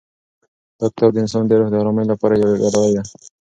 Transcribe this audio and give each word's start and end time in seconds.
دا 0.79 0.85
کتاب 0.91 1.09
د 1.13 1.17
انسان 1.23 1.43
د 1.47 1.51
روح 1.59 1.69
د 1.71 1.75
ارامۍ 1.81 2.05
لپاره 2.11 2.33
یوه 2.43 2.55
ډالۍ 2.73 2.91
ده. 2.95 3.03